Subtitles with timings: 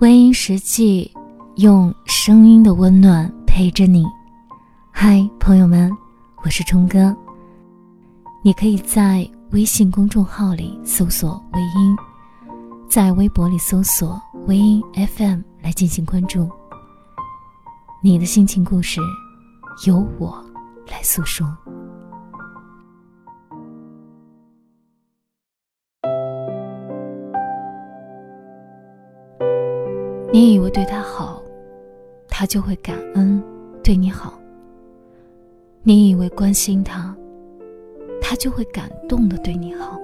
[0.00, 1.10] 微音实际
[1.54, 4.04] 用声音的温暖陪着你。
[4.90, 5.90] 嗨，朋友们，
[6.44, 7.16] 我是冲哥。
[8.42, 11.96] 你可以在微信公众号里搜索“微音”，
[12.90, 14.82] 在微博里搜索“微音
[15.16, 16.46] FM” 来进行关注。
[18.02, 19.00] 你的心情故事，
[19.86, 20.44] 由我
[20.90, 21.46] 来诉说。
[30.36, 31.42] 你以为对他好，
[32.28, 33.42] 他就会感恩
[33.82, 34.34] 对你好；
[35.82, 37.16] 你以为关心他，
[38.20, 39.98] 他就会感动的对你好。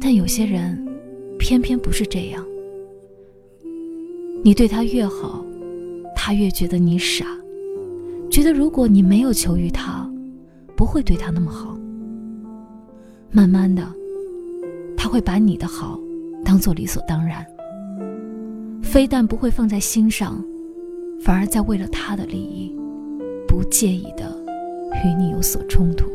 [0.00, 0.86] 但有些人，
[1.36, 2.46] 偏偏不是这样。
[4.44, 5.44] 你对他越好，
[6.14, 7.26] 他越觉得你傻，
[8.30, 10.08] 觉得如果你没有求于他，
[10.76, 11.76] 不会对他那么好。
[13.32, 13.84] 慢慢的，
[14.96, 15.98] 他会把你的好
[16.44, 17.44] 当做理所当然。
[18.96, 20.42] 非但不会放在心上，
[21.20, 22.74] 反而在为了他的利益，
[23.46, 24.34] 不介意的
[25.04, 26.06] 与你有所冲突。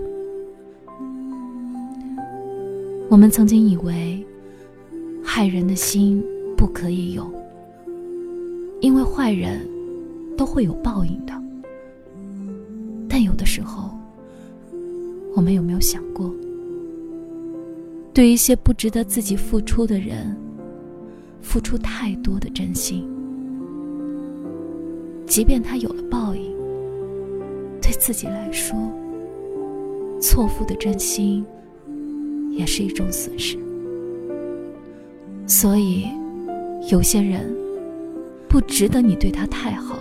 [3.07, 4.25] 我们曾经以为，
[5.23, 6.23] 害人的心
[6.57, 7.31] 不可以有，
[8.79, 9.61] 因为坏人
[10.35, 11.33] 都会有报应的。
[13.07, 13.91] 但有的时候，
[15.35, 16.33] 我们有没有想过，
[18.11, 20.35] 对一些不值得自己付出的人？
[21.42, 23.06] 付出太多的真心，
[25.25, 26.53] 即便他有了报应，
[27.81, 28.75] 对自己来说，
[30.22, 31.44] 错付的真心
[32.52, 33.58] 也是一种损失。
[35.48, 36.08] 所以，
[36.89, 37.53] 有些人
[38.48, 39.98] 不值得你对他太好，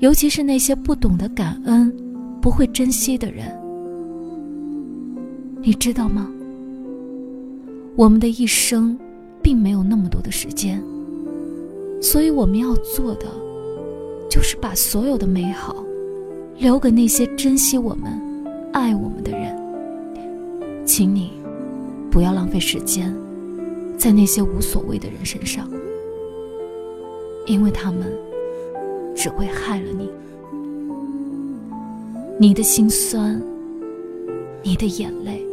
[0.00, 1.94] 尤其是那些不懂得感恩、
[2.40, 3.46] 不会珍惜的人，
[5.62, 6.28] 你知道吗？
[7.94, 8.98] 我们的一生。
[9.44, 10.82] 并没有那么多的时间，
[12.00, 13.26] 所以我们要做的，
[14.30, 15.84] 就是把所有的美好，
[16.56, 18.18] 留给那些珍惜我们、
[18.72, 19.54] 爱我们的人。
[20.86, 21.32] 请你，
[22.10, 23.14] 不要浪费时间，
[23.98, 25.68] 在那些无所谓的人身上，
[27.44, 28.10] 因为他们
[29.14, 30.08] 只会害了你。
[32.38, 33.38] 你的心酸，
[34.62, 35.44] 你的眼泪，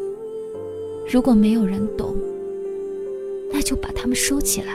[1.12, 2.16] 如果没有人懂。
[3.54, 4.74] 那就把它们收起来，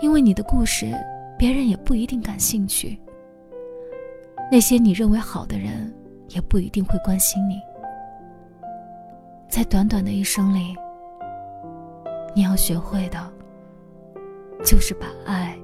[0.00, 0.92] 因为你的故事，
[1.38, 2.98] 别人也不一定感兴趣。
[4.50, 5.92] 那些你认为好的人，
[6.28, 7.60] 也不一定会关心你。
[9.48, 10.74] 在短短的一生里，
[12.34, 13.18] 你要学会的，
[14.64, 15.56] 就是把爱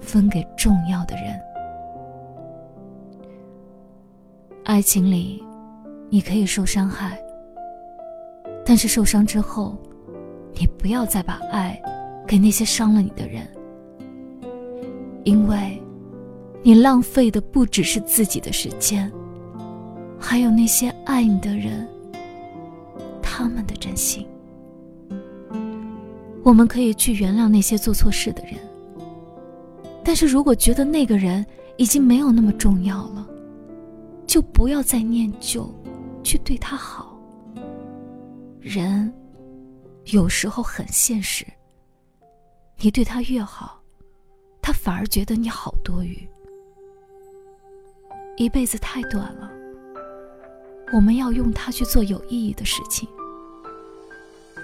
[0.00, 1.40] 分给重要的人。
[4.64, 5.44] 爱情里，
[6.08, 7.18] 你可以受伤害，
[8.64, 9.76] 但是受伤之后。
[10.58, 11.80] 你不要再把爱
[12.26, 13.46] 给那些伤了你的人，
[15.22, 15.80] 因为，
[16.62, 19.12] 你浪费的不只是自己的时间，
[20.18, 21.86] 还有那些爱你的人，
[23.22, 24.26] 他们的真心。
[26.42, 28.54] 我们可以去原谅那些做错事的人，
[30.02, 31.44] 但是如果觉得那个人
[31.76, 33.26] 已经没有那么重要了，
[34.26, 35.68] 就不要再念旧，
[36.22, 37.14] 去对他好。
[38.60, 39.12] 人。
[40.12, 41.44] 有时候很现实。
[42.78, 43.80] 你对他越好，
[44.62, 46.16] 他反而觉得你好多余。
[48.36, 49.50] 一辈子太短了，
[50.92, 53.08] 我们要用它去做有意义的事情。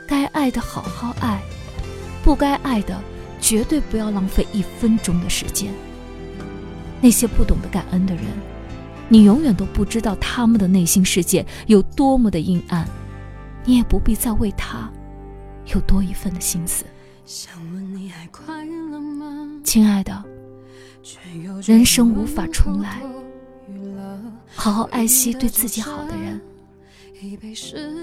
[0.07, 1.43] 该爱的好好爱，
[2.23, 3.01] 不该爱的
[3.41, 5.73] 绝对不要浪费一分钟的时间。
[7.01, 8.25] 那些不懂得感恩的人，
[9.09, 12.87] 你永远都不知道他们的内心世界有多么的阴暗，
[13.65, 14.89] 你也不必再为他。
[15.67, 16.85] 有多一份的心思，
[19.65, 20.25] 亲爱的，
[21.65, 23.01] 人生无法重来，
[24.55, 26.41] 好好爱惜对自己好的人，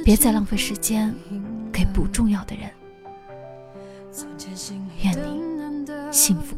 [0.03, 1.14] 别再浪费时间
[1.72, 2.69] 给不重要的人。
[5.04, 5.42] 愿你
[6.12, 6.56] 幸福。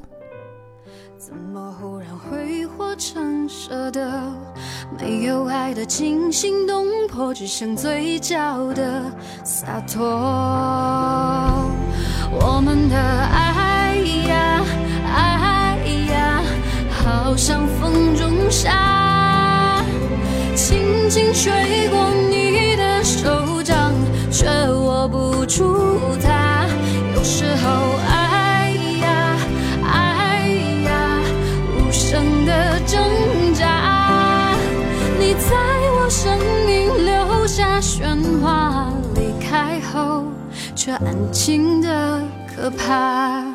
[2.82, 4.02] 怎么忽然挥霍成舍得？
[5.00, 9.04] 没有爱的惊心动魄，只剩嘴角的
[9.44, 10.02] 洒脱。
[12.34, 13.96] 我们的爱
[14.28, 14.64] 呀，
[15.08, 15.78] 爱
[16.12, 16.42] 呀，
[16.90, 19.84] 好像风中沙，
[20.56, 21.98] 轻轻吹过
[40.84, 43.51] 却安静的可怕。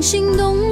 [0.00, 0.69] 心动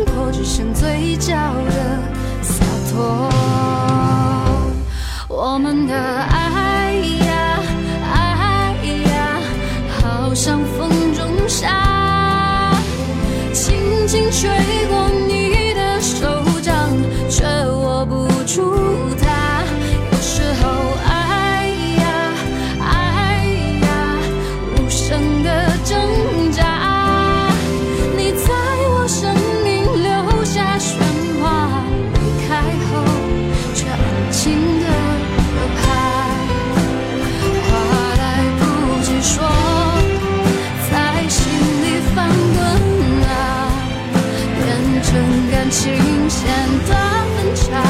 [45.70, 45.94] 琴
[46.30, 46.48] 弦
[46.88, 46.94] 的
[47.36, 47.82] 分岔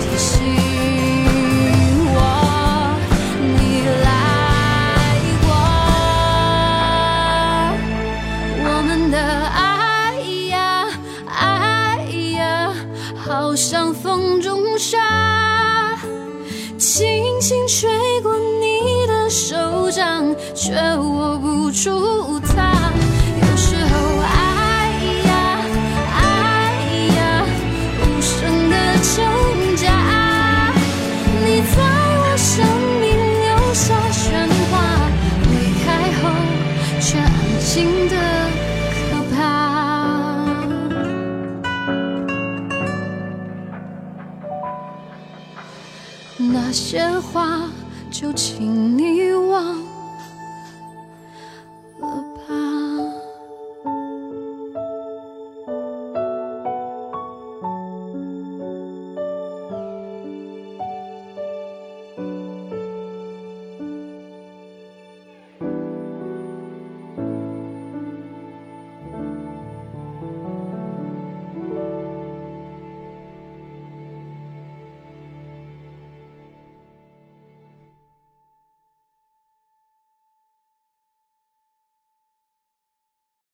[0.00, 0.34] 提醒
[2.14, 2.16] 我
[3.58, 3.60] 你
[4.04, 4.06] 来
[5.42, 5.46] 过，
[8.64, 10.54] 我们的爱呀
[11.26, 12.06] 爱
[12.36, 12.72] 呀，
[13.16, 14.96] 好像风中沙，
[16.78, 17.90] 轻轻吹
[18.22, 22.75] 过你的手掌，却握不住它。
[46.68, 47.70] 那些话
[48.10, 49.25] 就请你。